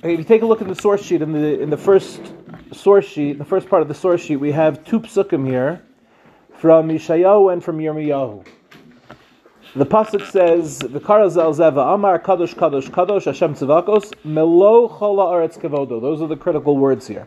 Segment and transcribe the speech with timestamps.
[0.00, 2.20] Okay, if you take a look at the source sheet in the in the first
[2.72, 5.82] source sheet, the first part of the source sheet, we have two psukim here
[6.54, 8.46] from Yeshayahu and from Yirmiyahu.
[9.74, 15.58] The pasuk says, "V'kara zel zeva amar kadosh kadosh kadosh Hashem tzivakos melo chola aretz
[15.58, 17.26] kevodo." Those are the critical words here.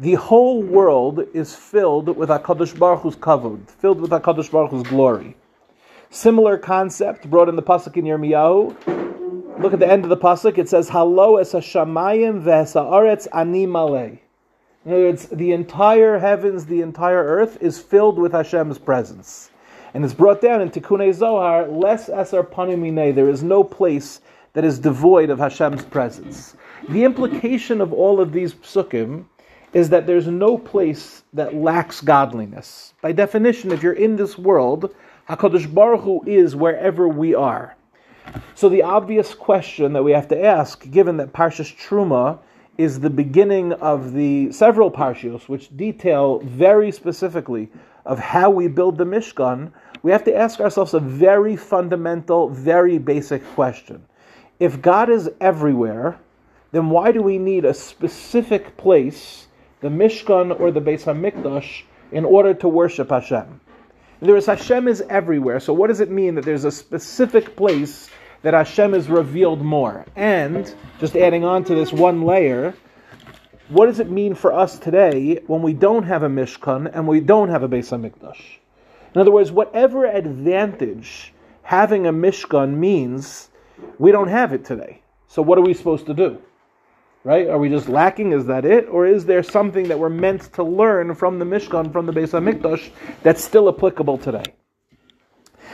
[0.00, 4.82] The whole world is filled with Hakadosh Baruch Hu's kavod, filled with Hakadosh Baruch Hu's
[4.82, 5.36] glory.
[6.10, 9.07] Similar concept brought in the pasuk in Yirmiyahu.
[9.60, 10.56] Look at the end of the pasuk.
[10.56, 14.20] It says, "Halo es hashamayim v'es ani malay."
[14.84, 19.50] In other words, the entire heavens, the entire earth is filled with Hashem's presence.
[19.92, 24.20] And it's brought down in Tikkun Zohar, less asar panimine, there is no place
[24.52, 26.54] that is devoid of Hashem's presence.
[26.88, 29.24] The implication of all of these psukim
[29.72, 32.94] is that there's no place that lacks godliness.
[33.02, 34.94] By definition, if you're in this world,
[35.28, 37.74] HaKadosh Baruch Hu is wherever we are.
[38.54, 42.38] So the obvious question that we have to ask, given that Parshas Truma
[42.76, 47.68] is the beginning of the several parshios which detail very specifically
[48.06, 52.98] of how we build the Mishkan, we have to ask ourselves a very fundamental, very
[52.98, 54.04] basic question.
[54.60, 56.18] If God is everywhere,
[56.72, 59.48] then why do we need a specific place,
[59.80, 61.82] the Mishkan or the Beis HaMikdash,
[62.12, 63.60] in order to worship Hashem?
[64.20, 65.60] There is Hashem is everywhere.
[65.60, 68.10] So what does it mean that there's a specific place
[68.42, 70.04] that Hashem is revealed more.
[70.16, 72.74] And just adding on to this one layer,
[73.68, 77.20] what does it mean for us today when we don't have a Mishkan and we
[77.20, 78.40] don't have a Beis Hamikdash?
[79.14, 81.32] In other words, whatever advantage
[81.62, 83.48] having a Mishkan means,
[83.98, 85.02] we don't have it today.
[85.26, 86.40] So what are we supposed to do?
[87.28, 87.46] Right?
[87.46, 88.32] Are we just lacking?
[88.32, 88.88] Is that it?
[88.88, 92.30] Or is there something that we're meant to learn from the Mishkan, from the Beis
[92.30, 92.90] Hamikdash,
[93.22, 94.54] that's still applicable today?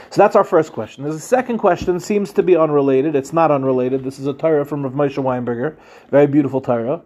[0.09, 1.05] So that's our first question.
[1.05, 3.15] There's a second question, seems to be unrelated.
[3.15, 4.03] It's not unrelated.
[4.03, 5.77] This is a Torah from Rav Moshe Weinberger,
[6.11, 7.03] very beautiful Torah.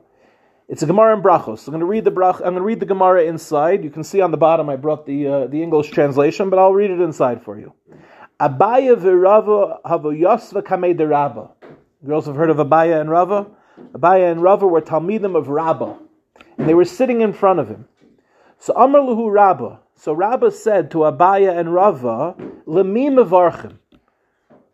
[0.68, 1.68] It's a Gemara in Brachos.
[1.68, 2.38] I'm going to read the brach.
[2.38, 3.84] I'm going to read the Gemara inside.
[3.84, 6.74] You can see on the bottom I brought the uh, the English translation, but I'll
[6.74, 7.72] read it inside for you.
[8.40, 11.52] Abaya v'Rava havoyasva kamei derabba.
[12.04, 13.46] Girls have heard of Abaya and Rava.
[14.00, 15.98] Abaya and Rava were talmidim of Rabba,
[16.58, 17.86] and they were sitting in front of him.
[18.58, 19.80] So Amar Luhu Rabba.
[19.96, 23.78] So Rabba said to Abaya and Rava, Lemim Avarchim.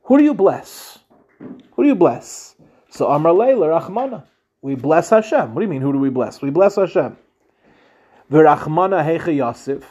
[0.04, 1.00] Who do you bless?
[1.40, 2.56] Who do you bless?
[2.90, 4.24] So Amar Leila Rachmana.
[4.62, 5.54] We bless Hashem.
[5.54, 6.42] What do you mean, who do we bless?
[6.42, 7.18] We bless Hashem.
[8.32, 9.84] V'rachmana hecha Yosef.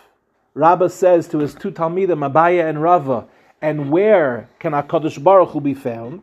[0.54, 3.26] Rabba says to his two Talmidim, Abaya and Rava,
[3.60, 6.22] and where can HaKadosh Baruch Hu be found?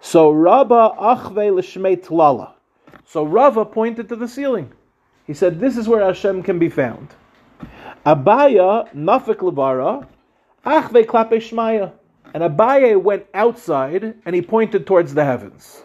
[0.00, 2.52] So Rabba achve l'shmei tlala.
[3.04, 4.72] So Rava pointed to the ceiling.
[5.26, 7.08] He said, This is where Hashem can be found.
[8.06, 10.06] Abaya nafik levara,
[10.64, 11.92] achve klape shmaya.
[12.32, 15.82] And Abaye went outside and he pointed towards the heavens.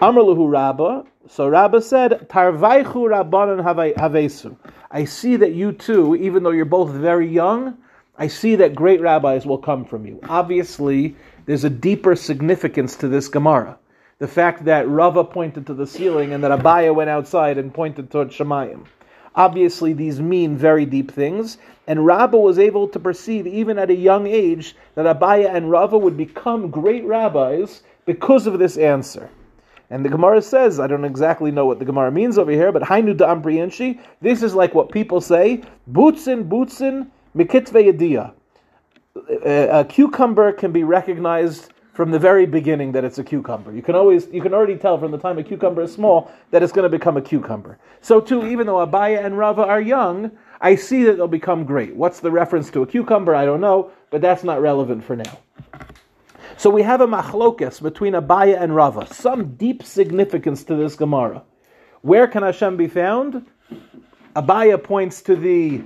[0.00, 1.04] Amrluhu Rabba.
[1.28, 3.64] So Rabba said, Tarvaichu Rabbanan
[3.96, 4.56] Havesu.
[4.90, 7.78] I see that you too, even though you're both very young,
[8.18, 10.20] I see that great rabbis will come from you.
[10.28, 13.78] Obviously, there's a deeper significance to this Gemara
[14.18, 18.10] the fact that Rava pointed to the ceiling and that Abaya went outside and pointed
[18.10, 18.86] toward Shemayim.
[19.34, 23.94] Obviously, these mean very deep things, and Rabba was able to perceive, even at a
[23.94, 29.28] young age, that Abaya and Rava would become great rabbis because of this answer.
[29.90, 32.82] And the Gemara says, I don't exactly know what the Gemara means over here, but
[32.82, 35.62] Hainu da this is like what people say,
[35.92, 38.32] Butzin, Butzin, Mikitve Yediyah.
[39.44, 43.72] A cucumber can be recognized from the very beginning that it's a cucumber.
[43.72, 46.62] You can always, you can already tell from the time a cucumber is small that
[46.62, 47.78] it's going to become a cucumber.
[48.02, 51.96] So too, even though Abaya and Rava are young, I see that they'll become great.
[51.96, 53.34] What's the reference to a cucumber?
[53.34, 55.38] I don't know, but that's not relevant for now.
[56.58, 61.42] So we have a machlokas between Abaya and Rava, some deep significance to this Gemara.
[62.02, 63.46] Where can Hashem be found?
[64.34, 65.82] Abaya points to the.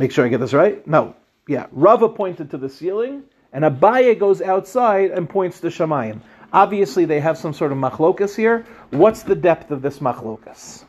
[0.00, 0.84] Make sure I get this right.
[0.86, 1.14] No,
[1.46, 3.22] yeah, Rava pointed to the ceiling,
[3.52, 6.22] and Abaye goes outside and points to Shemayim.
[6.54, 8.64] Obviously, they have some sort of machlokas here.
[8.92, 10.84] What's the depth of this machlokas?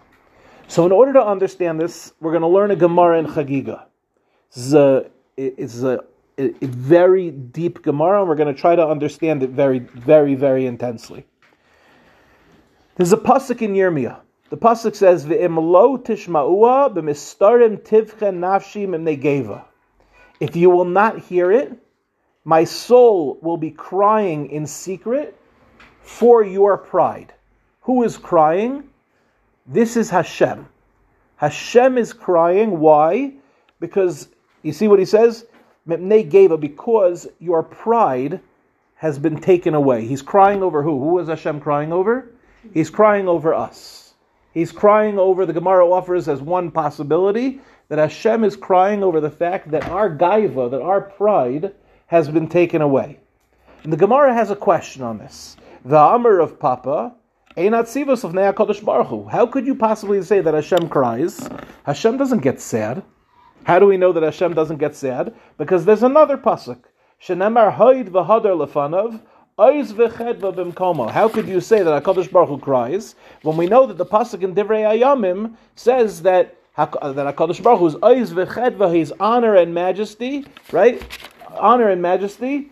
[0.69, 3.83] So, in order to understand this, we're going to learn a Gemara in Chagiga.
[4.47, 5.99] It's a, it's a,
[6.37, 10.65] a very deep Gemara, and we're going to try to understand it very, very, very
[10.65, 11.25] intensely.
[12.95, 14.21] There's a pasuk in Yirmiyah.
[14.51, 19.63] The pasuk says, "Ve'imlo tishma'ua b'mistarim tivchen nafshi negeva."
[20.41, 21.71] If you will not hear it,
[22.43, 25.37] my soul will be crying in secret
[26.01, 27.33] for your pride.
[27.83, 28.83] Who is crying?
[29.65, 30.67] This is Hashem.
[31.37, 32.81] Hashem is crying.
[32.81, 33.35] Why?
[33.79, 34.27] Because
[34.63, 35.45] you see what he says?
[35.87, 38.41] Mepnei geva, because your pride
[38.95, 40.05] has been taken away.
[40.05, 40.99] He's crying over who?
[40.99, 42.31] Who is Hashem crying over?
[42.73, 44.00] He's crying over us.
[44.53, 49.29] He's crying over, the Gemara offers as one possibility, that Hashem is crying over the
[49.29, 51.73] fact that our gaiva, that our pride,
[52.07, 53.19] has been taken away.
[53.83, 55.57] And the Gemara has a question on this.
[55.85, 57.15] The Amr of Papa,
[57.57, 61.49] Einat of Ne'akadosh Baruch How could you possibly say that Hashem cries?
[61.83, 63.03] Hashem doesn't get sad.
[63.63, 65.33] How do we know that Hashem doesn't get sad?
[65.57, 66.83] Because there's another pasuk.
[67.21, 69.21] Shenemar hoid v'hadar lefanav.
[69.57, 74.43] How could you say that HaKadosh Baruch Hu cries when we know that the pasuk
[74.43, 79.73] in Divrei Ayamim says that that HaKadosh Baruch Hu is oiz v'chedva, his honor and
[79.73, 81.03] majesty, right?
[81.49, 82.71] Honor and majesty.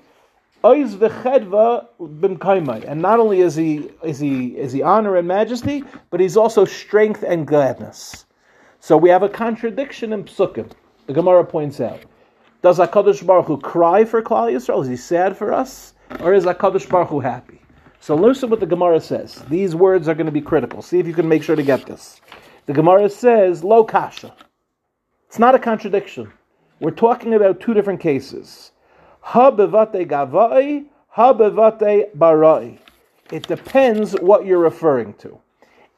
[0.64, 2.86] Oiz v'chedva b'mkaimai.
[2.88, 6.64] And not only is he, is he, is he honor and majesty, but he's also
[6.64, 8.26] strength and gladness.
[8.80, 10.72] So we have a contradiction in Psukim.
[11.08, 12.00] The Gemara points out.
[12.62, 14.82] Does HaKadosh Baruch Hu cry for Klal Yisrael?
[14.82, 15.94] Is he sad for us?
[16.20, 17.62] Or is HaKadosh Baruch Hu happy?
[18.00, 19.44] So listen what the Gemara says.
[19.50, 20.82] These words are going to be critical.
[20.82, 22.22] See if you can make sure to get this.
[22.66, 24.34] The Gemara says, Lo kasha.
[25.28, 26.32] It's not a contradiction.
[26.80, 28.72] We're talking about two different cases.
[29.22, 32.80] Ha bevate gavai, ha bevate barai.
[33.32, 35.40] It depends what you're referring to.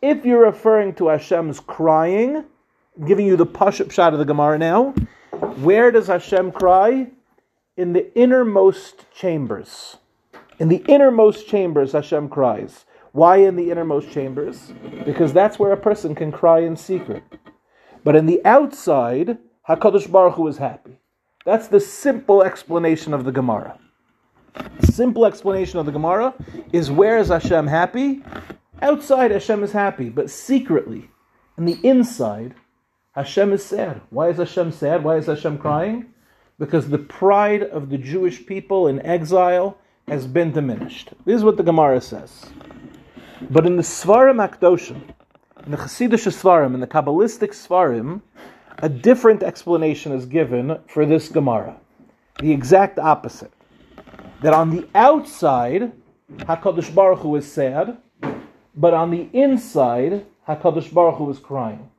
[0.02, 2.44] If you're referring to Hashem's crying,
[3.06, 4.94] giving you the push-up shot of the Gemara now.
[5.62, 7.08] Where does Hashem cry?
[7.78, 9.98] In the innermost chambers.
[10.62, 12.86] In the innermost chambers, Hashem cries.
[13.13, 14.72] Why in the innermost chambers?
[15.06, 17.24] Because that's where a person can cry in secret.
[18.04, 21.00] But in the outside, Hakadosh Baruch Hu is happy.
[21.48, 23.80] That's the simple explanation of the Gemara.
[24.81, 26.36] Simple explanation of the Gemara
[26.72, 28.22] is where is Hashem happy?
[28.84, 31.10] Outside, Hashem is happy, but secretly,
[31.58, 32.54] in the inside,
[33.13, 34.00] Hashem is sad.
[34.12, 35.04] Why is Hashem sad?
[35.04, 36.13] Why is Hashem crying?
[36.60, 39.80] Because the pride of the Jewish people in exile
[40.12, 41.13] has been diminished.
[41.24, 42.48] This is what the Gemara says.
[43.50, 45.02] But in the Svarim Akdoshim,
[45.66, 48.22] in the Chassidish Svarim, in the Kabbalistic Svarim,
[48.80, 51.78] a different explanation is given for this Gemara.
[52.42, 53.54] The exact opposite.
[54.42, 55.94] That on the outside,
[56.40, 57.98] HaKadosh Baruch Hu is sad,
[58.75, 61.90] but on the inside, HaKadosh Baruch Hu is crying.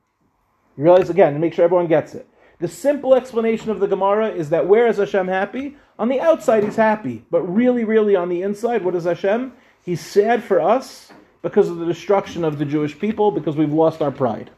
[0.77, 2.29] You realize again, to make sure everyone gets it.
[2.59, 5.77] The simple explanation of the Gemara is that where is Hashem happy?
[6.03, 7.25] On the outside, he's happy.
[7.31, 9.53] But really, really on the inside, what is Hashem?
[9.85, 11.13] He's sad for us
[11.43, 14.51] because of the destruction of the Jewish people, because we've lost our pride.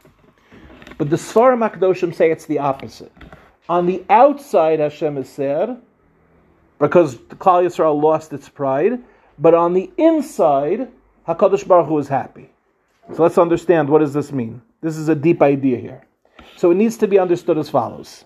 [0.97, 3.11] But the Svarim Akdoshim say it's the opposite.
[3.69, 5.79] On the outside, Hashem is sad
[6.79, 9.03] because the Klal Yisrael lost its pride.
[9.37, 10.87] But on the inside,
[11.27, 12.49] Hakadosh Baruch Hu is happy.
[13.13, 14.63] So let's understand what does this mean.
[14.81, 16.07] This is a deep idea here.
[16.57, 18.25] So it needs to be understood as follows.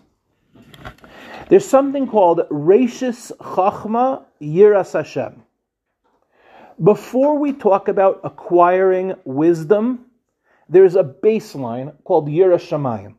[1.50, 5.42] There's something called Rashis Chachma Yiras Hashem.
[6.84, 10.06] Before we talk about acquiring wisdom,
[10.70, 13.16] there's a baseline called Yiras.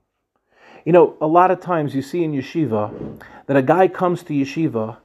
[0.84, 4.32] You know, a lot of times you see in yeshiva that a guy comes to
[4.32, 4.98] yeshiva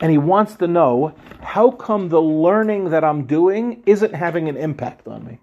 [0.00, 4.56] and he wants to know how come the learning that I'm doing isn't having an
[4.56, 5.38] impact on me.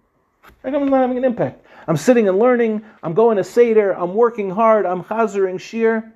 [0.63, 1.63] How come it's not having an impact?
[1.87, 6.11] I'm sitting and learning, I'm going to Seder, I'm working hard, I'm chazering shiur,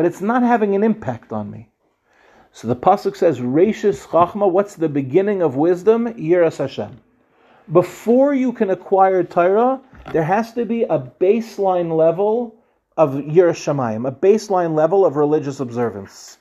[0.00, 1.68] but it's not having an impact on me.
[2.52, 6.14] So the Pasuk says, Rashis Chachma, what's the beginning of wisdom?
[6.14, 6.98] Yiras Hashem.
[7.70, 9.78] Before you can acquire Torah,
[10.10, 12.56] there has to be a baseline level
[12.96, 16.38] of Yiras Shamayim, a baseline level of religious observance.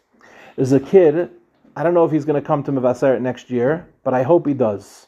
[0.56, 1.30] There's a kid,
[1.76, 4.48] I don't know if he's going to come to Mevaseret next year, but I hope
[4.48, 5.08] he does.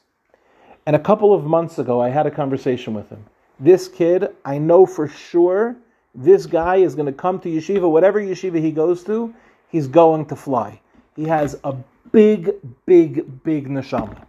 [0.86, 3.24] And a couple of months ago, I had a conversation with him
[3.62, 5.78] this kid, I know for sure
[6.14, 9.34] this guy is going to come to yeshiva, whatever yeshiva he goes to,
[9.70, 10.80] he's going to fly.
[11.16, 11.76] He has a
[12.12, 12.52] big,
[12.86, 14.26] big, big neshama.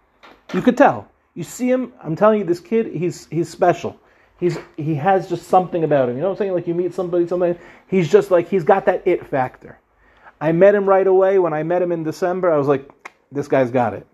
[0.54, 1.08] You could tell.
[1.34, 1.92] You see him.
[2.02, 3.98] I'm telling you, this kid, he's he's special.
[4.38, 6.16] He's he has just something about him.
[6.16, 6.52] You know what I'm saying?
[6.52, 7.58] Like you meet somebody, something.
[7.88, 9.78] He's just like he's got that it factor.
[10.40, 11.38] I met him right away.
[11.38, 12.90] When I met him in December, I was like,
[13.30, 14.06] this guy's got it.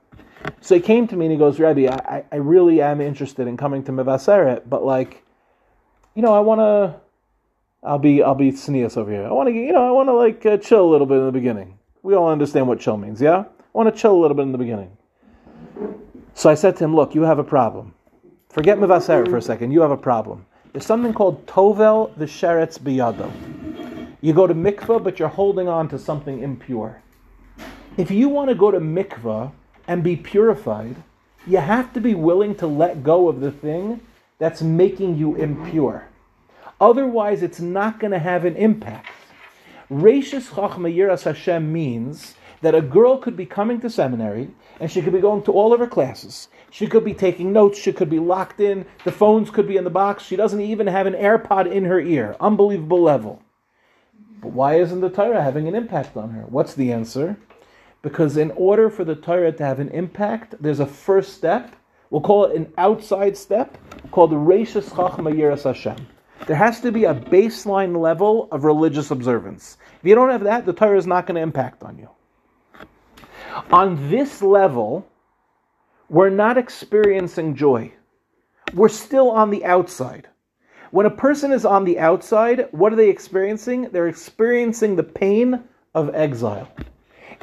[0.60, 3.56] So he came to me and he goes, Rebbe, I, I really am interested in
[3.56, 5.24] coming to Mevaseret, but like,
[6.14, 7.00] you know, I want to,
[7.82, 9.24] I'll be, I'll be sneeze over here.
[9.24, 11.26] I want to, you know, I want to like uh, chill a little bit in
[11.26, 11.78] the beginning.
[12.02, 13.44] We all understand what chill means, yeah?
[13.44, 14.96] I want to chill a little bit in the beginning.
[16.34, 17.94] So I said to him, look, you have a problem.
[18.48, 19.70] Forget Mevaseret for a second.
[19.72, 20.46] You have a problem.
[20.72, 23.30] There's something called Tovel Visheretz Biyado.
[24.20, 27.02] You go to mikvah, but you're holding on to something impure.
[27.96, 29.52] If you want to go to mikvah
[29.86, 30.96] and be purified,
[31.46, 34.00] you have to be willing to let go of the thing
[34.38, 36.08] that's making you impure.
[36.80, 39.08] Otherwise, it's not going to have an impact.
[39.90, 45.02] Rashis Chachma Yiras Hashem means that a girl could be coming to seminary and she
[45.02, 46.48] could be going to all of her classes.
[46.70, 47.78] She could be taking notes.
[47.78, 48.86] She could be locked in.
[49.04, 50.24] The phones could be in the box.
[50.24, 52.36] She doesn't even have an AirPod in her ear.
[52.40, 53.42] Unbelievable level.
[54.40, 56.42] But why isn't the Torah having an impact on her?
[56.42, 57.36] What's the answer?
[58.02, 61.74] Because in order for the Torah to have an impact, there's a first step.
[62.10, 63.76] We'll call it an outside step
[64.12, 66.06] called Reishis Chachma Yiras Hashem.
[66.46, 69.76] There has to be a baseline level of religious observance.
[70.00, 72.08] If you don't have that, the Torah is not going to impact on you.
[73.70, 75.06] On this level,
[76.08, 77.92] we're not experiencing joy.
[78.74, 80.28] We're still on the outside.
[80.90, 83.90] When a person is on the outside, what are they experiencing?
[83.90, 85.62] They're experiencing the pain
[85.94, 86.68] of exile.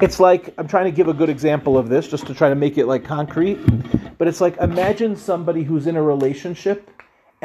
[0.00, 2.54] It's like I'm trying to give a good example of this just to try to
[2.54, 3.58] make it like concrete,
[4.18, 6.90] but it's like imagine somebody who's in a relationship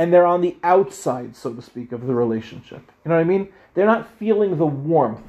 [0.02, 2.82] and they're on the outside, so to speak, of the relationship.
[3.06, 3.50] You know what I mean?
[3.76, 5.22] They're not feeling the warmth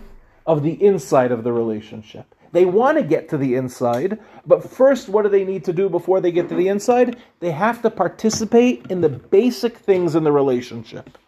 [0.47, 2.35] of the inside of the relationship.
[2.53, 5.91] They want to get to the inside, but first, what do they need to do
[5.91, 7.19] before they get to the inside?
[7.41, 11.19] They have to participate in the basic things in the relationship.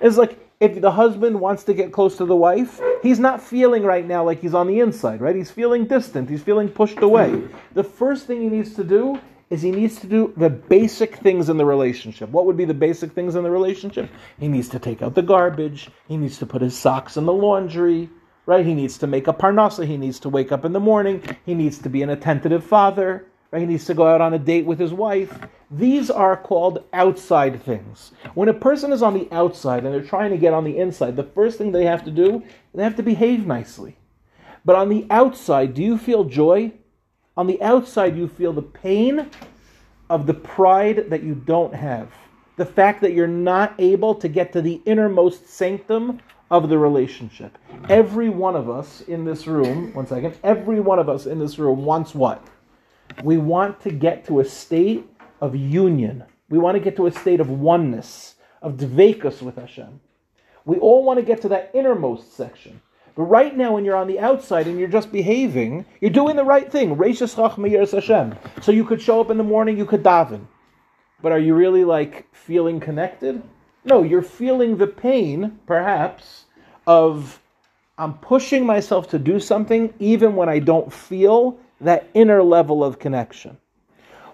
[0.00, 3.84] It's like if the husband wants to get close to the wife, he's not feeling
[3.84, 5.36] right now like he's on the inside, right?
[5.36, 7.44] He's feeling distant, he's feeling pushed away.
[7.74, 11.48] The first thing he needs to do is he needs to do the basic things
[11.48, 12.28] in the relationship.
[12.30, 14.10] What would be the basic things in the relationship?
[14.38, 17.32] He needs to take out the garbage, he needs to put his socks in the
[17.32, 18.10] laundry,
[18.48, 18.64] right?
[18.64, 19.86] He needs to make a parnasa.
[19.86, 21.22] He needs to wake up in the morning.
[21.44, 23.26] He needs to be an attentive father.
[23.50, 23.60] Right?
[23.60, 25.38] He needs to go out on a date with his wife.
[25.70, 28.12] These are called outside things.
[28.34, 31.16] When a person is on the outside and they're trying to get on the inside,
[31.16, 32.42] the first thing they have to do,
[32.74, 33.96] they have to behave nicely.
[34.64, 36.72] But on the outside, do you feel joy?
[37.38, 39.30] On the outside, you feel the pain
[40.10, 42.10] of the pride that you don't have.
[42.56, 46.18] The fact that you're not able to get to the innermost sanctum
[46.50, 47.56] of the relationship.
[47.88, 51.60] Every one of us in this room, one second, every one of us in this
[51.60, 52.44] room wants what?
[53.22, 55.08] We want to get to a state
[55.40, 56.24] of union.
[56.48, 60.00] We want to get to a state of oneness, of dvekus with Hashem.
[60.64, 62.80] We all want to get to that innermost section.
[63.18, 66.44] But right now, when you're on the outside and you're just behaving, you're doing the
[66.44, 66.96] right thing.
[67.90, 68.36] Hashem.
[68.62, 70.46] So you could show up in the morning, you could daven.
[71.20, 73.42] But are you really like feeling connected?
[73.84, 76.44] No, you're feeling the pain, perhaps,
[76.86, 77.42] of
[77.98, 83.00] I'm pushing myself to do something even when I don't feel that inner level of
[83.00, 83.58] connection.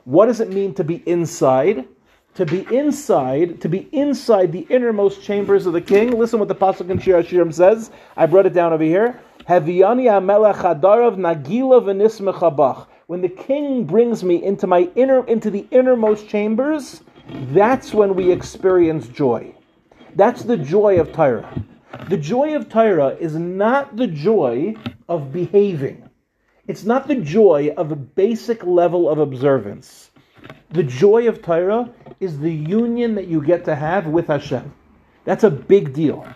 [0.05, 1.89] What does it mean to be inside?
[2.35, 6.19] To be inside, to be inside the innermost chambers of the king.
[6.19, 7.93] Listen what the Pasuk in Shir Hashirim says.
[8.17, 9.21] I brought it down over here.
[9.49, 12.89] Amelech nagila v'nismechabach.
[13.07, 17.03] When the king brings me into my inner, into the innermost chambers,
[17.53, 19.55] that's when we experience joy.
[20.17, 21.63] That's the joy of Torah.
[22.09, 24.75] The joy of Torah is not the joy
[25.09, 26.09] of behaving.
[26.67, 30.11] It's not the joy of a basic level of observance.
[30.71, 31.91] The joy of Torah
[32.21, 34.73] is the union that you get to have with Hashem.
[35.25, 36.27] That's a big deal.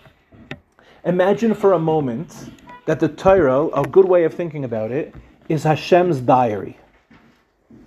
[1.05, 2.51] Imagine for a moment
[2.87, 5.15] that the Torah, a good way of thinking about it,
[5.49, 6.77] is Hashem's diary.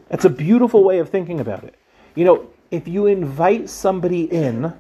[0.10, 1.75] That's a beautiful way of thinking about it.
[2.15, 4.74] You know, if you invite somebody in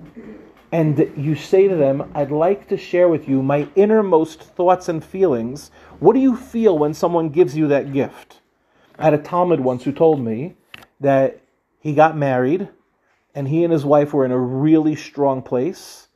[0.71, 5.03] and you say to them, I'd like to share with you my innermost thoughts and
[5.03, 8.39] feelings, what do you feel when someone gives you that gift?
[8.97, 10.55] I had a Talmud once who told me
[10.99, 11.40] that
[11.81, 12.69] he got married
[13.35, 16.07] and he and his wife were in a really strong place.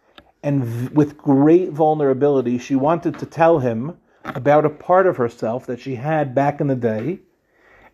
[0.42, 5.80] And with great vulnerability, she wanted to tell him about a part of herself that
[5.80, 7.20] she had back in the day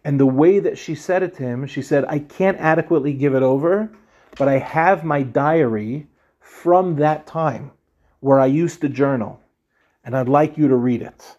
[0.04, 3.36] and the way that she said it to him, she said, I can't adequately give
[3.36, 3.92] it over,
[4.38, 6.08] but I have my diary
[6.40, 7.72] from that time
[8.20, 9.40] where I used to journal,
[10.04, 11.38] and I'd like you to read it.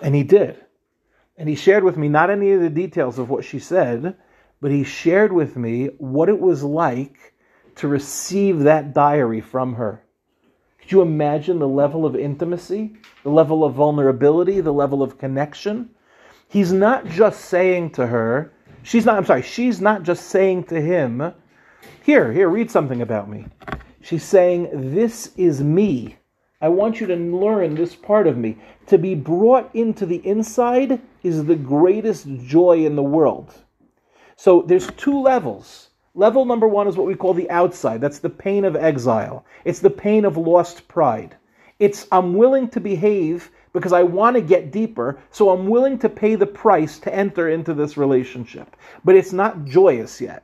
[0.00, 0.56] And he did.
[1.36, 4.16] And he shared with me not any of the details of what she said,
[4.60, 7.34] but he shared with me what it was like
[7.76, 10.02] to receive that diary from her.
[10.80, 15.90] Could you imagine the level of intimacy, the level of vulnerability, the level of connection?
[16.48, 18.52] He's not just saying to her,
[18.82, 21.32] she's not, I'm sorry, she's not just saying to him,
[22.02, 23.46] here, here, read something about me.
[24.02, 26.16] She's saying, this is me.
[26.60, 28.58] I want you to learn this part of me.
[28.88, 33.54] To be brought into the inside is the greatest joy in the world.
[34.40, 35.90] So there's two levels.
[36.14, 38.00] Level number one is what we call the outside.
[38.00, 39.44] That's the pain of exile.
[39.66, 41.36] It's the pain of lost pride.
[41.78, 46.08] It's I'm willing to behave because I want to get deeper, so I'm willing to
[46.08, 48.76] pay the price to enter into this relationship.
[49.04, 50.42] But it's not joyous yet.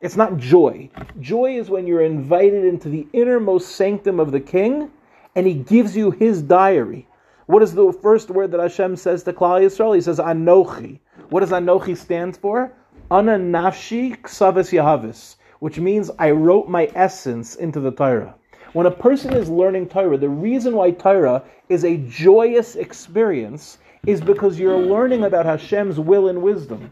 [0.00, 0.88] It's not joy.
[1.18, 4.88] Joy is when you're invited into the innermost sanctum of the king
[5.34, 7.08] and he gives you his diary.
[7.46, 9.96] What is the first word that Hashem says to Klal Yisrael?
[9.96, 11.00] He says Anochi.
[11.30, 12.72] What does Anochi stand for?
[13.12, 18.34] Ana nafshi ksavis yahavis, which means I wrote my essence into the Torah.
[18.72, 23.76] When a person is learning Torah, the reason why Torah is a joyous experience
[24.06, 26.90] is because you're learning about Hashem's will and wisdom.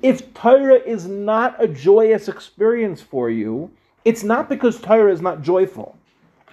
[0.00, 3.70] If Torah is not a joyous experience for you,
[4.06, 5.98] it's not because Torah is not joyful.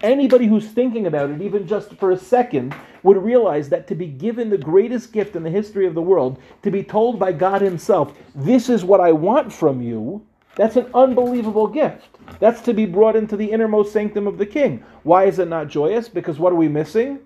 [0.01, 4.07] Anybody who's thinking about it, even just for a second, would realize that to be
[4.07, 7.61] given the greatest gift in the history of the world, to be told by God
[7.61, 10.25] Himself, this is what I want from you,
[10.55, 12.17] that's an unbelievable gift.
[12.39, 14.83] That's to be brought into the innermost sanctum of the king.
[15.03, 16.09] Why is it not joyous?
[16.09, 17.19] Because what are we missing?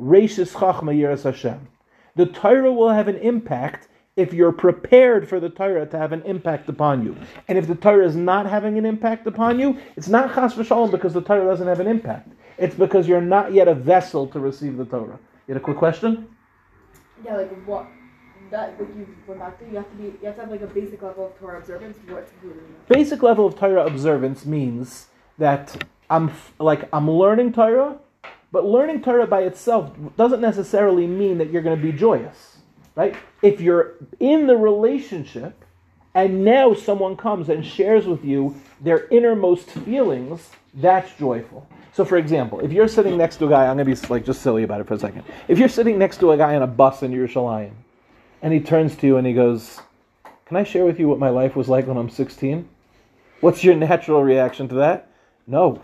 [0.00, 1.68] Reishis Chachma Yiras Hashem.
[2.16, 6.22] The Torah will have an impact if you're prepared for the Torah to have an
[6.22, 7.16] impact upon you.
[7.48, 10.90] And if the Torah is not having an impact upon you, it's not chas v'shalom
[10.90, 12.28] because the Torah doesn't have an impact.
[12.62, 15.18] It's because you're not yet a vessel to receive the Torah.
[15.48, 16.28] You had a quick question?
[17.24, 17.86] Yeah, like what?
[18.52, 20.60] That like you went back to, you have to be, you have to have like
[20.62, 21.98] a basic level of Torah observance.
[22.06, 22.88] What's included in that?
[22.88, 27.98] Basic level of Torah observance means that I'm f- like I'm learning Torah,
[28.52, 32.58] but learning Torah by itself doesn't necessarily mean that you're going to be joyous,
[32.94, 33.16] right?
[33.42, 35.64] If you're in the relationship
[36.14, 41.66] and now someone comes and shares with you their innermost feelings, that's joyful.
[41.94, 44.24] So, for example, if you're sitting next to a guy, I'm going to be like
[44.24, 45.24] just silly about it for a second.
[45.46, 47.72] If you're sitting next to a guy on a bus in Yerushalayim,
[48.40, 49.80] and he turns to you and he goes,
[50.46, 52.68] "Can I share with you what my life was like when I'm 16?"
[53.40, 55.08] What's your natural reaction to that?
[55.46, 55.82] No.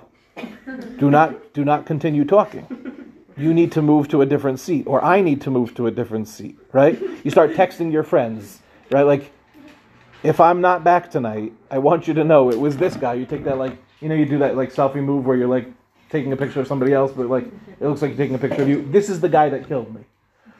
[0.98, 2.66] Do not do not continue talking.
[3.36, 5.90] You need to move to a different seat, or I need to move to a
[5.90, 7.00] different seat, right?
[7.22, 8.60] You start texting your friends,
[8.90, 9.02] right?
[9.02, 9.30] Like,
[10.22, 13.14] if I'm not back tonight, I want you to know it was this guy.
[13.14, 15.68] You take that like, you know, you do that like selfie move where you're like
[16.10, 18.62] taking a picture of somebody else, but like it looks like you're taking a picture
[18.62, 18.82] of you.
[18.90, 20.02] This is the guy that killed me,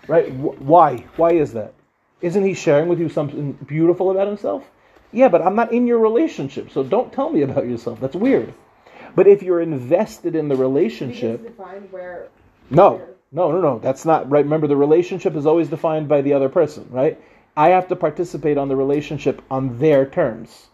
[0.07, 0.31] right?
[0.31, 0.99] Wh- Why?
[1.17, 1.75] Why is that?
[2.21, 4.69] Isn't he sharing with you something beautiful about himself?
[5.13, 8.01] Yeah, but I'm not in your relationship, so don't tell me about yourself.
[8.01, 8.53] That's weird.
[9.15, 11.57] But if you're invested in the relationship,
[11.91, 12.29] where?
[12.71, 13.01] no,
[13.33, 13.79] no, no, no.
[13.79, 14.45] That's not right.
[14.45, 17.19] Remember, the relationship is always defined by the other person, right?
[17.57, 20.69] I have to participate on the relationship on their terms,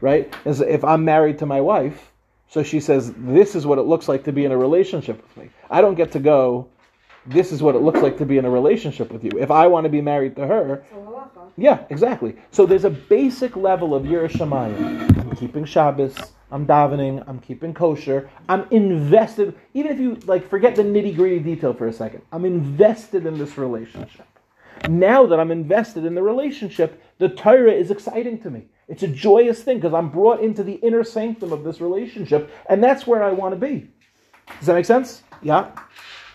[0.00, 0.32] right?
[0.44, 2.09] As if I'm married to my wife,
[2.50, 5.36] so she says, "This is what it looks like to be in a relationship with
[5.36, 6.68] me." I don't get to go.
[7.26, 9.30] This is what it looks like to be in a relationship with you.
[9.38, 10.82] If I want to be married to her,
[11.56, 12.36] yeah, exactly.
[12.50, 15.18] So there's a basic level of Yiras Shamayim.
[15.18, 16.16] I'm keeping Shabbos.
[16.50, 17.22] I'm davening.
[17.28, 18.28] I'm keeping kosher.
[18.48, 19.54] I'm invested.
[19.74, 22.22] Even if you like, forget the nitty gritty detail for a second.
[22.32, 24.26] I'm invested in this relationship.
[24.88, 28.64] Now that I'm invested in the relationship, the Torah is exciting to me.
[28.90, 32.82] It's a joyous thing because I'm brought into the inner sanctum of this relationship, and
[32.82, 33.88] that's where I want to be.
[34.58, 35.22] Does that make sense?
[35.42, 35.70] Yeah.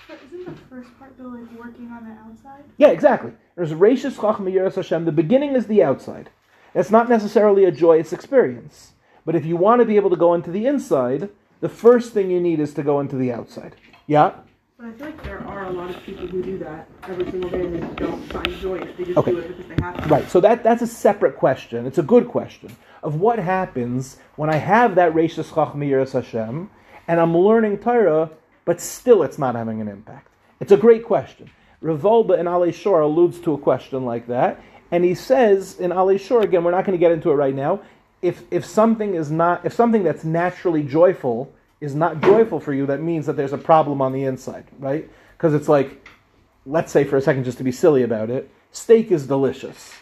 [0.07, 2.63] But isn't the first part though like working on the outside?
[2.77, 3.33] Yeah, exactly.
[3.57, 5.03] There's Reishis Chachma Yeres Hashem.
[5.03, 6.29] The beginning is the outside.
[6.73, 8.93] It's not necessarily a joyous experience.
[9.25, 12.31] But if you want to be able to go into the inside, the first thing
[12.31, 13.75] you need is to go into the outside.
[14.07, 14.33] Yeah?
[14.77, 17.49] But I feel like there are a lot of people who do that every single
[17.49, 18.75] day and they don't find joy.
[18.75, 18.97] in it.
[18.97, 19.31] They just Okay.
[19.31, 20.09] do it because they have to.
[20.09, 20.29] Right.
[20.29, 21.85] So that, that's a separate question.
[21.85, 26.69] It's a good question of what happens when I have that Reishis Chachma Yeres Hashem
[27.07, 28.31] and I'm learning Torah,
[28.65, 30.27] but still it's not having an impact.
[30.59, 31.49] It's a great question.
[31.79, 34.59] Rav Wolbe in Alei Shur alludes to a question like that,
[34.91, 37.55] and he says in Alei Shur again, we're not going to get into it right
[37.55, 37.79] now.
[38.21, 41.53] If if something is not if something that's naturally joyful
[41.85, 45.09] is not joyful for you, that means that there's a problem on the inside, right?
[45.37, 46.07] Because it's like,
[46.65, 49.93] let's say for a second, just to be silly about it, steak is delicious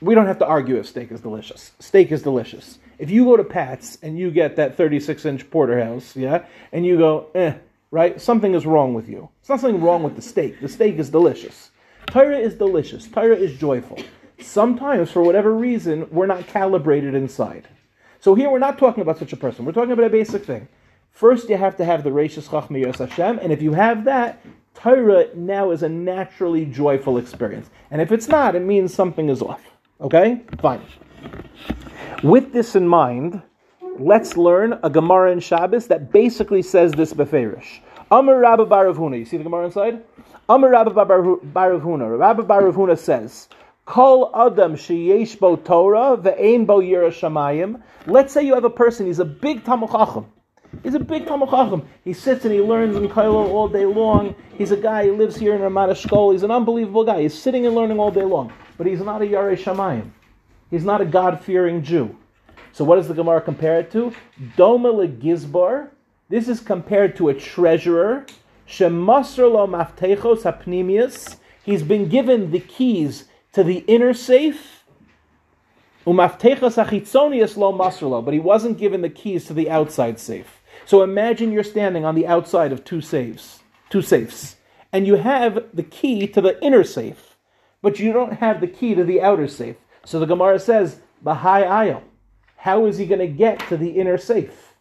[0.00, 1.72] we don't have to argue if steak is delicious.
[1.78, 2.78] Steak is delicious.
[2.98, 6.98] If you go to Pat's and you get that 36 inch porterhouse, yeah, and you
[6.98, 7.54] go, eh,
[7.90, 9.28] right, something is wrong with you.
[9.40, 10.60] It's not something wrong with the steak.
[10.60, 11.70] The steak is delicious.
[12.06, 13.06] Torah is delicious.
[13.08, 13.98] Torah is joyful.
[14.38, 17.68] Sometimes, for whatever reason, we're not calibrated inside.
[18.20, 19.64] So here we're not talking about such a person.
[19.64, 20.68] We're talking about a basic thing.
[21.16, 24.44] First, you have to have the Reishis Chachma Yos Hashem, and if you have that,
[24.74, 27.70] Torah now is a naturally joyful experience.
[27.90, 29.62] And if it's not, it means something is off.
[30.02, 30.42] Okay?
[30.60, 30.82] Fine.
[32.22, 33.40] With this in mind,
[33.98, 37.80] let's learn a Gemara in Shabbos that basically says this beferish.
[38.10, 39.18] Amar Rabba Barav Huna.
[39.18, 40.04] You see the Gemara inside?
[40.50, 42.18] Amar Rabba Barav Huna.
[42.18, 43.48] Rabba Barav Huna says,
[43.86, 47.80] Kol Adam sheyesh bo Torah ve'ein bo yira shamayim.
[48.06, 50.26] Let's say you have a person, he's a big Talmud Chacham.
[50.82, 51.88] He's a big Talmud Chacham.
[52.04, 54.34] He sits and he learns in kollel all day long.
[54.56, 56.32] He's a guy, he lives here in Ramat Eshkol.
[56.32, 57.22] He's an unbelievable guy.
[57.22, 58.52] He's sitting and learning all day long.
[58.78, 60.10] But he's not a Yarei Shamayim.
[60.70, 62.16] He's not a God-fearing Jew.
[62.72, 64.12] So what does the Gemara compare it to?
[64.56, 65.90] Doma legizbar.
[66.28, 68.26] This is compared to a treasurer.
[68.68, 71.36] Shemasr lo maftechos hapnimius.
[71.64, 74.84] He's been given the keys to the inner safe.
[76.06, 80.55] Umaftechos achitzonius lo masr lo, but he wasn't given the keys to the outside safe.
[80.86, 84.54] So imagine you're standing on the outside of two safes, two safes,
[84.92, 87.36] and you have the key to the inner safe,
[87.82, 89.76] but you don't have the key to the outer safe.
[90.04, 92.02] So the Gemara says, Bahai ayel.
[92.56, 94.74] How is he going to get to the inner safe?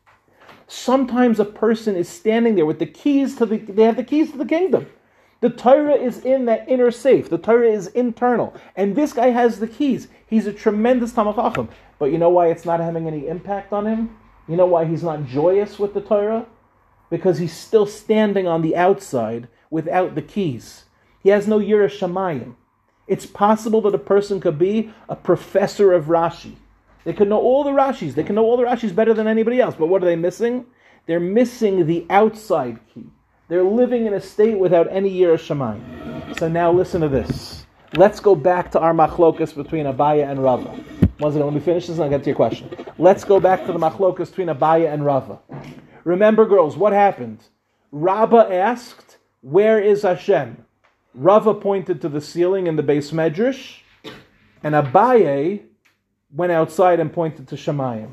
[0.68, 4.32] Sometimes a person is standing there with the keys to the, they have the keys
[4.32, 4.88] to the kingdom.
[5.42, 7.30] The Torah is in that inner safe.
[7.30, 8.56] The Torah is internal.
[8.76, 10.08] And this guy has the keys.
[10.28, 11.70] He's a tremendous Tamachachim.
[11.98, 14.18] But you know why it's not having any impact on him?
[14.48, 16.46] You know why he's not joyous with the Torah?
[17.10, 20.86] Because he's still standing on the outside without the keys.
[21.22, 22.56] He has no Yira Shamayim.
[23.08, 26.56] It's possible that a person could be a professor of Rashi.
[27.04, 28.16] They could know all the Rashis.
[28.16, 29.76] They can know all the Rashis better than anybody else.
[29.76, 30.66] But what are they missing?
[31.06, 33.06] They're missing the outside key.
[33.48, 36.38] They're living in a state without any Yira Shamayim.
[36.40, 37.68] So now listen to this.
[37.96, 40.84] Let's go back to our machlokas between Abaya and Rava.
[41.18, 42.70] One second, let me finish this and I'll get to your question.
[42.98, 45.40] Let's go back to the machlokas between Abaya and Rava.
[46.04, 47.40] Remember, girls, what happened?
[47.92, 50.66] Rava asked, Where is Hashem?
[51.14, 53.80] Rava pointed to the ceiling in the beis medrash,
[54.62, 55.62] and Abaye
[56.34, 58.12] went outside and pointed to Shemayim.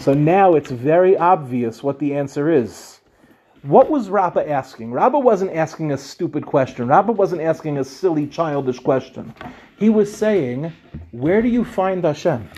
[0.00, 2.95] So now it's very obvious what the answer is.
[3.66, 4.92] What was Rabba asking?
[4.92, 6.86] Rabba wasn't asking a stupid question.
[6.86, 9.34] Rabba wasn't asking a silly, childish question.
[9.76, 10.72] He was saying,
[11.10, 12.48] Where do you find Hashem?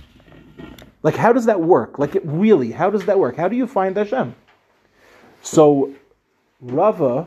[1.03, 1.99] Like, how does that work?
[1.99, 3.37] Like, it really, how does that work?
[3.37, 4.35] How do you find Hashem?
[5.40, 5.94] So,
[6.61, 7.27] Rava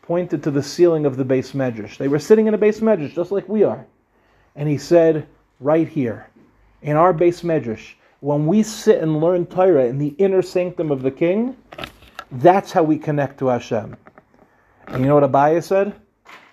[0.00, 1.98] pointed to the ceiling of the beis medrash.
[1.98, 3.84] They were sitting in a beis medrash, just like we are.
[4.56, 5.26] And he said,
[5.60, 6.30] Right here,
[6.80, 11.02] in our beis medrash, when we sit and learn Torah in the inner sanctum of
[11.02, 11.54] the king,
[12.32, 13.96] that's how we connect to Hashem.
[14.86, 15.94] And you know what Abaya said?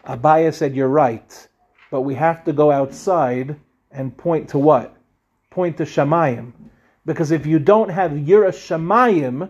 [0.06, 1.48] Abaya said, You're right,
[1.92, 3.56] but we have to go outside
[3.92, 4.96] and point to what?
[5.50, 6.54] Point to Shemayim.
[7.06, 9.50] Because if you don't have Yira Shemayim,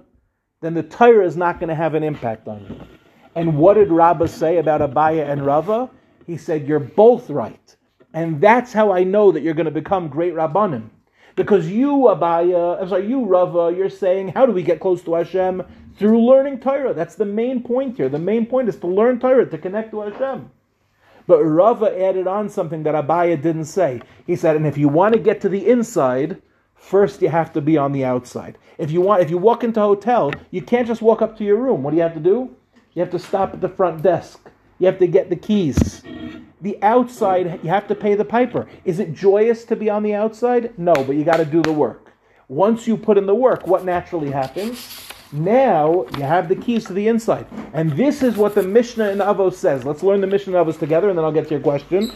[0.61, 2.97] then the Torah is not going to have an impact on you.
[3.35, 5.89] And what did Rabbah say about Abaya and Rava?
[6.25, 7.75] He said, You're both right.
[8.13, 10.89] And that's how I know that you're going to become great Rabbanim.
[11.35, 15.13] Because you, Abaya, I'm sorry, you, Rava, you're saying, How do we get close to
[15.13, 15.63] Hashem?
[15.97, 16.93] Through learning Torah.
[16.93, 18.07] That's the main point here.
[18.07, 20.51] The main point is to learn Torah, to connect to Hashem.
[21.25, 24.01] But Rava added on something that Abaya didn't say.
[24.25, 26.41] He said, and if you want to get to the inside,
[26.75, 28.57] first you have to be on the outside.
[28.77, 31.43] If you want, if you walk into a hotel, you can't just walk up to
[31.43, 31.83] your room.
[31.83, 32.55] What do you have to do?
[32.93, 34.49] You have to stop at the front desk.
[34.79, 36.03] You have to get the keys.
[36.61, 38.67] The outside, you have to pay the piper.
[38.85, 40.77] Is it joyous to be on the outside?
[40.77, 42.13] No, but you got to do the work.
[42.47, 45.06] Once you put in the work, what naturally happens?
[45.31, 47.45] Now you have the keys to the inside.
[47.73, 49.83] And this is what the Mishnah in Avos says.
[49.83, 52.11] Let's learn the Mishnah in Avos together and then I'll get to your question.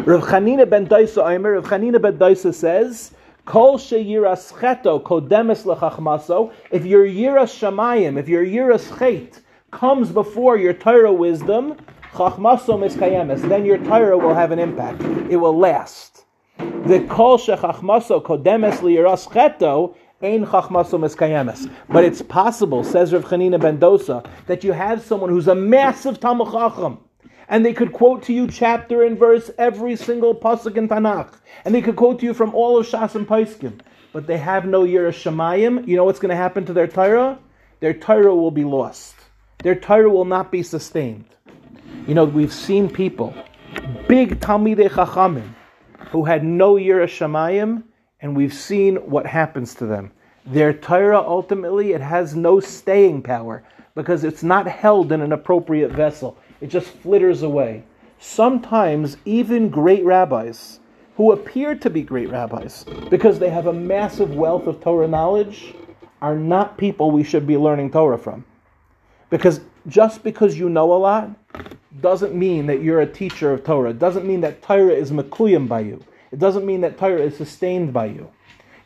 [0.00, 3.12] Rav Chanina ben Dosa Aimer, Rav Chanina ben Dosa says,
[3.44, 6.52] Kol kodemes lechachmaso.
[6.70, 9.40] If your yiras shamayim, if your yiras chet
[9.70, 11.76] comes before your Torah wisdom,
[12.12, 15.02] chachmaso miskayemes, then your Torah will have an impact.
[15.30, 16.24] It will last.
[16.58, 19.30] The kol shechachmaso kodemes liyiras
[20.20, 21.70] Ein miskayemes.
[21.88, 26.18] But it's possible, says Rav Chanina ben Dosa, that you have someone who's a massive
[26.18, 26.98] Talmud Chacham
[27.48, 31.32] and they could quote to you chapter and verse every single pasuk in Tanakh,
[31.64, 33.80] and they could quote to you from all of Shas and Paiskim,
[34.12, 35.86] but they have no Yira Shemayim.
[35.86, 37.38] You know what's going to happen to their Torah?
[37.80, 39.14] Their Torah will be lost.
[39.62, 41.24] Their Torah will not be sustained.
[42.06, 43.34] You know, we've seen people,
[44.06, 45.54] big Talmidei Chachamim,
[46.10, 47.82] who had no Yira Shemayim,
[48.20, 50.10] and we've seen what happens to them.
[50.44, 53.62] Their Torah ultimately it has no staying power
[53.94, 56.36] because it's not held in an appropriate vessel.
[56.60, 57.84] It just flitters away.
[58.18, 60.80] Sometimes even great rabbis
[61.16, 65.74] who appear to be great rabbis because they have a massive wealth of Torah knowledge
[66.22, 68.44] are not people we should be learning Torah from.
[69.30, 71.30] Because just because you know a lot
[72.00, 73.92] doesn't mean that you're a teacher of Torah.
[73.92, 76.02] Doesn't mean that Torah is makuyim by you.
[76.30, 78.30] It doesn't mean that Torah is sustained by you.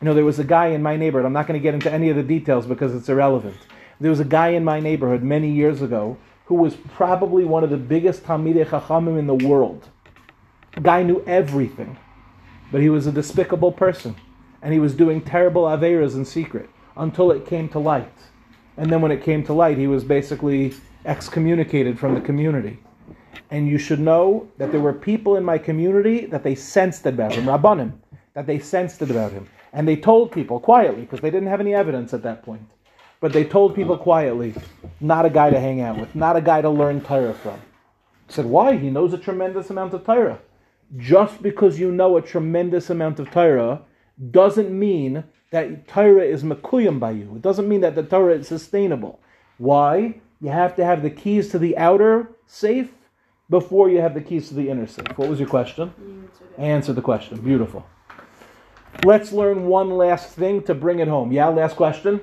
[0.01, 1.25] You know, there was a guy in my neighborhood.
[1.25, 3.55] I'm not going to get into any of the details because it's irrelevant.
[3.99, 7.69] There was a guy in my neighborhood many years ago who was probably one of
[7.69, 9.87] the biggest Talmidei Chachamim in the world.
[10.81, 11.97] Guy knew everything,
[12.71, 14.15] but he was a despicable person,
[14.61, 18.11] and he was doing terrible averas in secret until it came to light.
[18.75, 20.73] And then when it came to light, he was basically
[21.05, 22.79] excommunicated from the community.
[23.51, 27.33] And you should know that there were people in my community that they sensed about
[27.33, 27.93] him, Rabbanim,
[28.33, 29.47] that they sensed it about him.
[29.71, 32.67] And they told people quietly, because they didn't have any evidence at that point.
[33.23, 34.53] but they told people quietly,
[34.99, 37.53] not a guy to hang out with, not a guy to learn Torah from.
[37.53, 38.75] I said, why?
[38.75, 40.39] He knows a tremendous amount of Torah.
[40.97, 43.79] Just because you know a tremendous amount of Torah
[44.31, 47.37] doesn't mean that Torah is makuyam by you.
[47.37, 49.21] It doesn't mean that the Torah is sustainable.
[49.57, 50.15] Why?
[50.41, 52.91] You have to have the keys to the outer safe
[53.49, 55.17] before you have the keys to the inner safe.
[55.17, 55.93] What was your question?
[56.57, 57.39] Answer the question.
[57.41, 57.85] Beautiful.
[59.03, 61.31] Let's learn one last thing to bring it home.
[61.31, 62.21] Yeah, last question.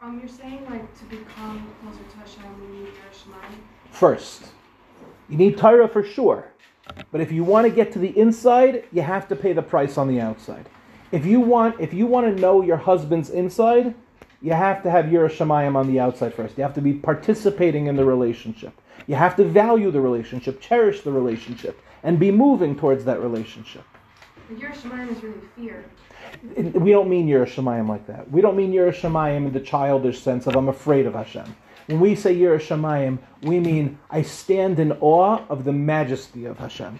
[0.00, 3.58] Um, you're saying like to become closer to Hashem, we need Yiras Shamayim.
[3.90, 4.44] First,
[5.28, 6.52] you need Torah for sure.
[7.12, 9.98] But if you want to get to the inside, you have to pay the price
[9.98, 10.68] on the outside.
[11.12, 13.94] If you want, if you want to know your husband's inside,
[14.40, 16.56] you have to have Yiras Shamayim on the outside first.
[16.56, 18.72] You have to be participating in the relationship.
[19.06, 23.84] You have to value the relationship, cherish the relationship, and be moving towards that relationship.
[24.50, 25.84] Shemaim is really fear.
[26.54, 28.30] We don't mean Yiras Shamayim like that.
[28.30, 31.54] We don't mean Yiras Shamayim in the childish sense of I'm afraid of Hashem.
[31.86, 36.58] When we say Yiras Shamayim, we mean I stand in awe of the majesty of
[36.58, 36.98] Hashem.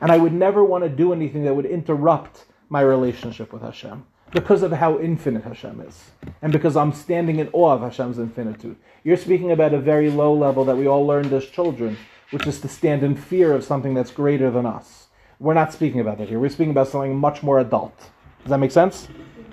[0.00, 4.04] And I would never want to do anything that would interrupt my relationship with Hashem
[4.34, 6.10] because of how infinite Hashem is.
[6.42, 8.76] And because I'm standing in awe of Hashem's infinitude.
[9.04, 11.96] You're speaking about a very low level that we all learned as children,
[12.32, 15.06] which is to stand in fear of something that's greater than us.
[15.38, 16.40] We're not speaking about that here.
[16.40, 17.96] We're speaking about something much more adult.
[18.42, 19.06] Does that make sense?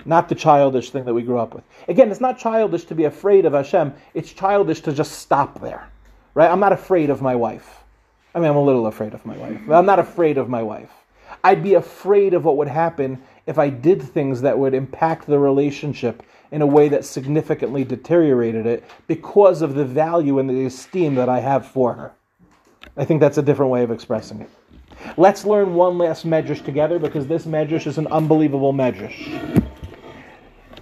[0.04, 1.64] Not the childish thing that we grew up with.
[1.88, 3.94] Again, it's not childish to be afraid of Hashem.
[4.16, 5.88] It's childish to just stop there.
[6.34, 6.50] Right?
[6.50, 7.84] I'm not afraid of my wife.
[8.34, 10.64] I mean, I'm a little afraid of my wife, but I'm not afraid of my
[10.64, 10.90] wife.
[11.44, 15.40] I'd be afraid of what would happen if I did things that would impact the
[15.40, 21.16] relationship in a way that significantly deteriorated it because of the value and the esteem
[21.16, 22.12] that I have for her.
[22.98, 24.50] I think that's a different way of expressing it.
[25.18, 29.64] Let's learn one last medrash together because this medrash is an unbelievable medrash.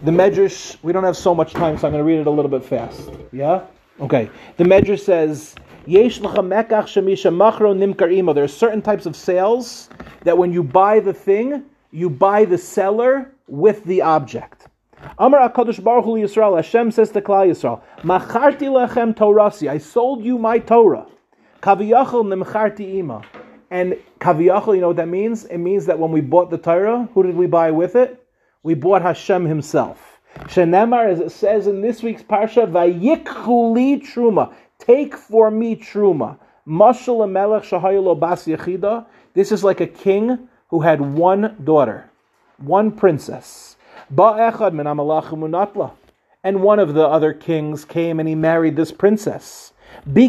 [0.02, 2.32] The medrash, we don't have so much time, so I'm going to read it a
[2.32, 3.10] little bit fast.
[3.32, 3.66] Yeah?
[4.00, 4.30] Okay.
[4.58, 6.20] The medrash says, Yesh.
[6.20, 9.90] There are certain types of sales
[10.24, 14.68] that when you buy the thing, you buy the seller with the object.
[15.18, 20.24] Amar HaKadosh Baruch Hu Yisrael, Hashem says to Klal Yisrael, Macharti lechem Torasi, I sold
[20.24, 21.08] you my Torah.
[21.62, 23.22] Kaviyachol nimcharti ima.
[23.72, 25.46] And kaviyachol, you know what that means?
[25.46, 28.24] It means that when we bought the Torah, who did we buy with it?
[28.64, 30.20] We bought Hashem himself.
[30.40, 34.54] Shenemar, as it says in this week's parsha, Vayikhu truma.
[34.80, 36.38] Take for me truma.
[36.68, 39.06] Mashal melech shahayelo bas yechida.
[39.34, 42.10] This is like a king who had one daughter,
[42.58, 43.76] one princess.
[46.42, 49.74] And one of the other kings came and he married this princess.
[50.06, 50.22] And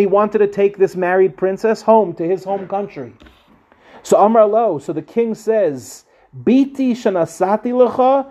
[0.00, 3.12] he wanted to take this married princess home to his home country.
[4.02, 6.04] So Amar Lo, so the king says,
[6.44, 8.26] Biti shanasati lecha.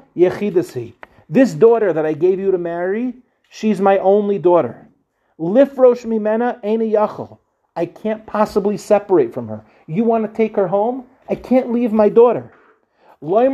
[1.29, 3.15] This daughter that I gave you to marry,
[3.49, 4.87] she's my only daughter.
[5.39, 7.39] Lifrosh mimena yachol.
[7.77, 9.63] I can't possibly separate from her.
[9.85, 11.05] You want to take her home?
[11.29, 12.51] I can't leave my daughter.
[13.21, 13.53] On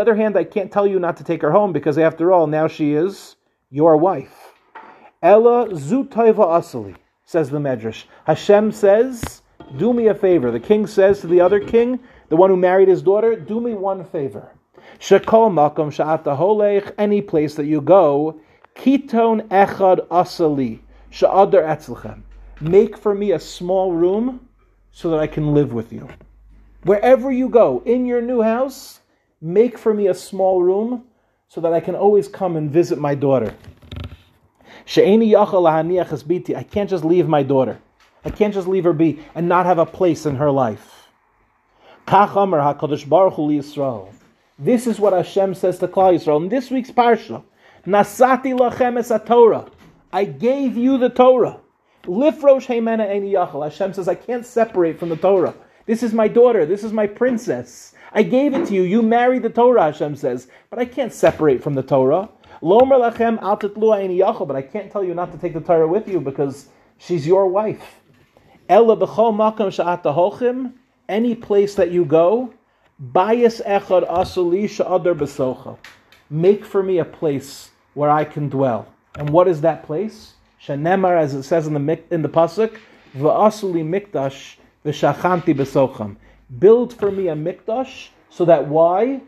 [0.00, 2.66] other hand, I can't tell you not to take her home because after all, now
[2.66, 3.36] she is
[3.70, 4.52] your wife.
[5.22, 8.04] Ella zutayva asali, says the Medrash.
[8.26, 9.42] Hashem says,
[9.76, 10.50] do me a favor.
[10.50, 13.74] The king says to the other king, the one who married his daughter, do me
[13.74, 14.52] one favor.
[14.98, 18.40] Shekol makom sha'ata any place that you go,
[18.74, 20.80] Kiton echad asali
[21.10, 22.22] sha'adar etzlechem.
[22.60, 24.48] Make for me a small room
[24.92, 26.08] so that I can live with you.
[26.84, 29.00] Wherever you go, in your new house,
[29.40, 31.04] make for me a small room
[31.48, 33.54] so that I can always come and visit my daughter.
[34.96, 37.78] I can't just leave my daughter.
[38.24, 41.08] I can't just leave her be and not have a place in her life.
[44.58, 47.42] This is what Hashem says to Klal Yisrael in this week's parsha.
[47.86, 49.66] Nasati lachem es Torah.
[50.12, 51.58] I gave you the Torah.
[52.04, 53.64] Lifrosh heimena eni yachal.
[53.64, 55.52] Hashem says, I can't separate from the Torah.
[55.86, 56.64] This is my daughter.
[56.64, 57.94] This is my princess.
[58.12, 58.82] I gave it to you.
[58.82, 60.46] You married the Torah, Hashem says.
[60.70, 62.28] But I can't separate from the Torah.
[62.62, 64.46] Lomer lachem al eni yachal.
[64.46, 66.68] But I can't tell you not to take the Torah with you because
[66.98, 67.96] she's your wife.
[68.68, 70.72] Ella b'chol makam sha'at.
[71.08, 72.54] Any place that you go,
[73.00, 75.78] bias echad asuli sha'adar b'socha.
[76.30, 78.86] Make for me a place where I can dwell.
[79.16, 80.34] And what is that place?
[80.62, 82.78] Shanemar, as it says in the in the pasuk,
[83.16, 86.16] va'asuli mikdash v'shachanti besocham.
[86.58, 89.20] Build for me a mikdash, so that why?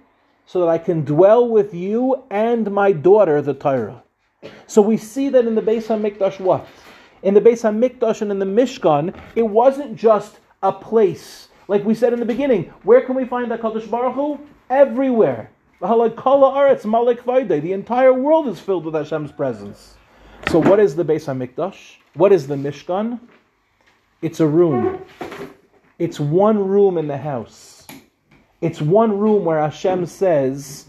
[0.46, 4.02] So that I can dwell with you and my daughter, the Torah.
[4.66, 6.66] So we see that in the Beis Hamikdash, what?
[7.22, 11.48] In the Beis Hamikdash and in the Mishkan, it wasn't just a place.
[11.66, 14.38] Like we said in the beginning, where can we find the Kadosh Baruch Hu?
[14.70, 15.50] everywhere.
[15.84, 19.96] The entire world is filled with Hashem's presence.
[20.48, 21.96] So, what is the Beis Hamikdash?
[22.14, 23.20] What is the Mishkan?
[24.22, 25.04] It's a room.
[25.98, 27.86] It's one room in the house.
[28.62, 30.86] It's one room where Hashem says,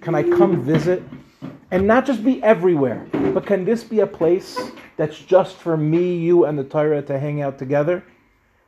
[0.00, 1.02] Can I come visit?
[1.70, 4.58] And not just be everywhere, but can this be a place
[4.96, 8.02] that's just for me, you, and the Torah to hang out together?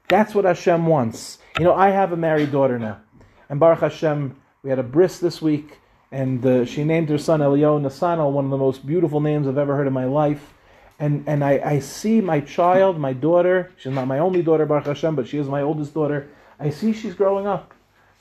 [0.08, 1.38] That's what Hashem wants.
[1.58, 3.00] You know, I have a married daughter now.
[3.48, 5.78] And Baruch Hashem, we had a bris this week,
[6.10, 9.58] and uh, she named her son Elio Nasano, one of the most beautiful names I've
[9.58, 10.54] ever heard in my life.
[10.98, 14.86] And, and I, I see my child, my daughter, she's not my only daughter, Baruch
[14.86, 16.28] Hashem, but she is my oldest daughter.
[16.60, 17.74] I see she's growing up.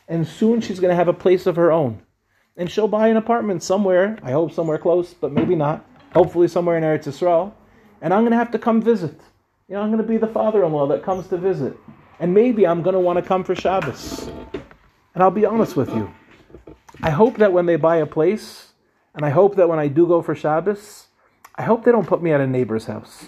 [0.08, 2.02] And soon she's going to have a place of her own
[2.58, 4.18] and she'll buy an apartment somewhere.
[4.24, 5.86] I hope somewhere close, but maybe not.
[6.14, 7.54] Hopefully somewhere in Eretz Yisrael.
[8.02, 9.20] And I'm going to have to come visit.
[9.68, 11.78] You know, I'm going to be the father-in-law that comes to visit.
[12.20, 14.30] And maybe I'm going to want to come for Shabbos.
[15.14, 16.14] And I'll be honest with you.
[17.02, 18.74] I hope that when they buy a place,
[19.16, 21.08] and I hope that when I do go for Shabbos,
[21.56, 23.26] I hope they don't put me at a neighbor's house.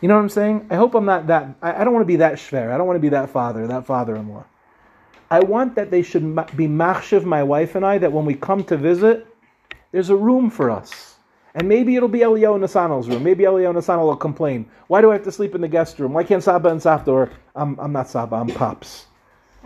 [0.00, 0.66] You know what I'm saying?
[0.70, 1.56] I hope I'm not that.
[1.62, 2.70] I, I don't want to be that shver.
[2.70, 4.44] I don't want to be that father, that father-in-law.
[5.30, 6.22] I want that they should
[6.56, 9.26] be machshiv, my wife and I, that when we come to visit,
[9.92, 11.16] there's a room for us.
[11.54, 13.24] And maybe it'll be Elio Nasano's room.
[13.24, 14.68] Maybe Elio Nasano will complain.
[14.88, 16.12] Why do I have to sleep in the guest room?
[16.12, 19.05] Why can't Saba and Safta, or I'm, I'm not Saba, I'm Pops.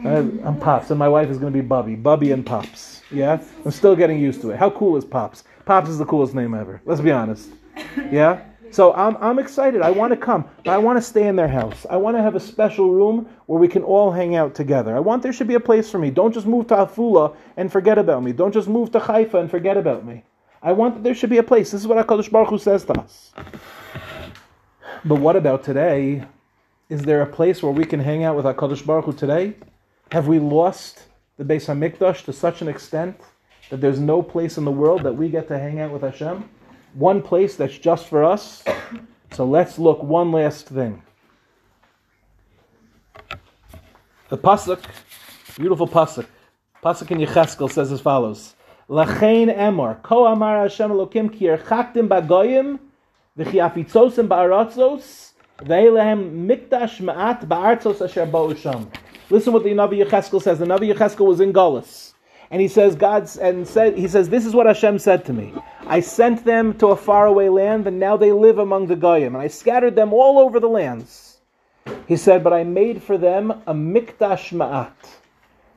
[0.04, 1.94] I'm Pops, and my wife is going to be Bubby.
[1.94, 3.02] Bubby and Pops.
[3.10, 3.42] Yeah?
[3.64, 4.56] I'm still getting used to it.
[4.58, 5.44] How cool is Pops?
[5.66, 6.80] Pops is the coolest name ever.
[6.86, 7.50] Let's be honest.
[8.10, 8.42] Yeah?
[8.70, 9.82] So I'm, I'm excited.
[9.82, 11.86] I want to come, but I want to stay in their house.
[11.90, 14.96] I want to have a special room where we can all hang out together.
[14.96, 16.10] I want there should be a place for me.
[16.10, 18.32] Don't just move to Afula and forget about me.
[18.32, 20.22] Don't just move to Haifa and forget about me.
[20.62, 21.72] I want that there should be a place.
[21.72, 23.32] This is what HaKadosh Baruch Hu says to us.
[25.04, 26.24] But what about today?
[26.88, 29.54] Is there a place where we can hang out with HaKadosh Baruch Hu today?
[30.12, 33.20] Have we lost the Beis HaMikdash to such an extent
[33.70, 36.48] that there's no place in the world that we get to hang out with Hashem?
[36.94, 38.64] one place that's just for us.
[39.32, 41.02] So let's look one last thing.
[44.28, 44.82] The pasuk,
[45.56, 46.26] beautiful pasuk,
[46.82, 48.54] pasuk in Yecheskel says as follows:
[48.88, 52.78] Lachain emor ko amar Hashem Elokim ki erchaktim bagoyim
[53.38, 58.88] v'chi afitzosim ba'aratzos ve'elehem mikdash ma'at ba'artzos asher bo'usham.
[59.30, 60.58] Listen what the Navi Yecheskel says.
[60.58, 62.10] The Navi Yecheskel was in Galus
[62.50, 65.54] and he says God's and said he says this is what Hashem said to me.
[65.86, 69.42] I sent them to a faraway land, and now they live among the goyim, and
[69.42, 71.38] I scattered them all over the lands.
[72.06, 74.92] He said, but I made for them a mikdash ma'at.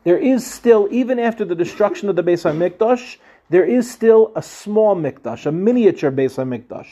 [0.04, 3.16] There is still, even after the destruction of the Beis Hamikdash,
[3.48, 6.88] there is still a small mikdash, a miniature Beis Hamikdash.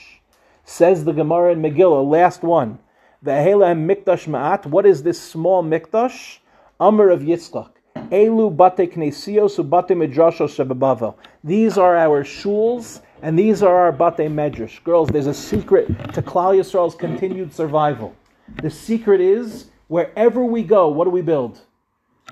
[0.64, 2.78] Says the Gemara in Megillah, last one.
[3.22, 4.66] The mikdash ma'at.
[4.66, 6.38] What is this small mikdash?
[6.82, 7.70] Amar Rav Yitzchak.
[8.10, 11.14] Elu bate knesios shebebavel.
[11.44, 14.82] These are our shuls, and these are our bate medrash.
[14.82, 18.16] Girls, there's a secret to Klal Yisrael's continued survival.
[18.64, 21.60] The secret is wherever we go, what do we build?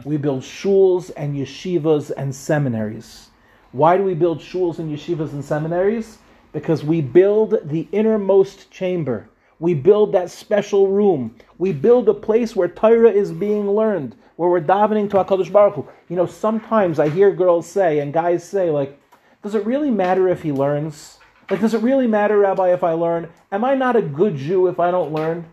[0.04, 3.30] We build shuls and yeshivas and seminaries.
[3.70, 6.18] Why do we build shuls and yeshivas and seminaries?
[6.52, 9.28] Because we build the innermost chamber.
[9.60, 11.36] We build that special room.
[11.58, 15.74] We build a place where Torah is being learned, where we're davening to HaKadosh Baruch
[15.74, 15.87] Hu.
[16.09, 18.98] You know, sometimes I hear girls say and guys say, like,
[19.42, 21.18] does it really matter if he learns?
[21.50, 23.29] Like, does it really matter, Rabbi, if I learn?
[23.53, 25.44] Am I not a good Jew if I don't learn?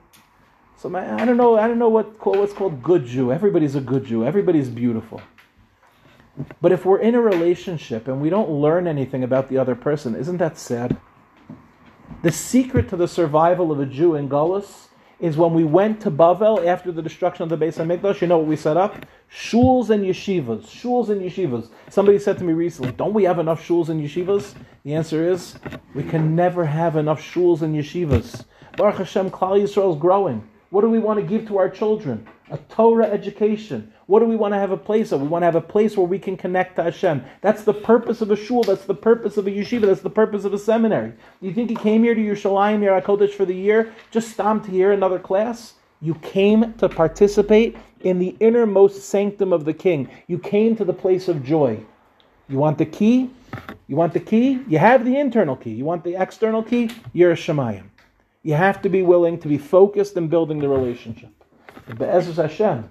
[0.77, 1.59] So I don't know.
[1.59, 3.33] I don't know what what's called good Jew.
[3.33, 4.23] Everybody's a good Jew.
[4.23, 5.19] Everybody's beautiful.
[6.61, 10.15] But if we're in a relationship and we don't learn anything about the other person,
[10.15, 10.95] isn't that sad?
[12.21, 14.86] The secret to the survival of a Jew in Galus
[15.19, 18.21] is when we went to Bavel after the destruction of the Beis Hamikdash.
[18.21, 19.05] You know what we set up?
[19.31, 20.65] Shuls and yeshivas.
[20.65, 21.69] Shuls and yeshivas.
[21.89, 24.53] Somebody said to me recently, "Don't we have enough shuls and yeshivas?"
[24.83, 25.55] The answer is,
[25.95, 28.45] we can never have enough shuls and yeshivas.
[28.77, 30.43] Baruch Hashem, Klal Yisrael is growing.
[30.69, 32.27] What do we want to give to our children?
[32.51, 33.91] A Torah education.
[34.07, 35.21] What do we want to have a place of?
[35.21, 37.23] We want to have a place where we can connect to Hashem.
[37.41, 38.63] That's the purpose of a shul.
[38.63, 39.81] That's the purpose of a yeshiva.
[39.81, 41.13] That's the purpose of a seminary.
[41.41, 44.71] You think you came here to Yerushalayim, Ir HaKodesh for the year, just stopped to
[44.71, 45.73] hear another class?
[46.01, 50.09] You came to participate in the innermost sanctum of the King.
[50.27, 51.79] You came to the place of joy.
[52.49, 53.29] You want the key?
[53.87, 54.61] You want the key?
[54.67, 55.71] You have the internal key.
[55.71, 56.87] You want the external key?
[57.15, 57.83] Yiras Shamayim.
[58.47, 61.31] You have to be willing to be focused in building the relationship.
[61.97, 62.89] Be'ezras Hashem,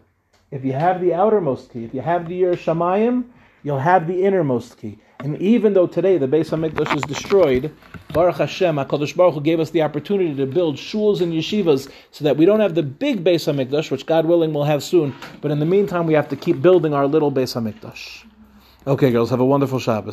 [0.51, 3.25] if you have the outermost key, if you have the Yiras Shamayim,
[3.63, 4.99] you'll have the innermost key.
[5.21, 7.75] And even though today the Beis Hamikdash is destroyed,
[8.13, 12.23] Baruch Hashem, Hakadosh Baruch Hu gave us the opportunity to build shuls and yeshivas, so
[12.25, 15.15] that we don't have the big Beis Hamikdash, which God willing we'll have soon.
[15.41, 18.27] But in the meantime, we have to keep building our little Beis Hamikdash.
[18.87, 20.05] Okay, girls, have a wonderful Shabbos.